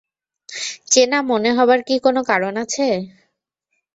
[0.91, 2.87] চেনা মনে হবার কি কোনো কারণ আছে?